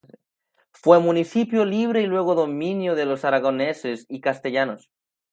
Fue 0.71 0.99
municipio 0.99 1.63
libre 1.63 2.01
y 2.01 2.07
luego 2.07 2.33
dominio 2.33 2.95
de 2.95 3.05
los 3.05 3.23
aragoneses 3.23 4.07
y 4.09 4.19
castellanos. 4.19 4.89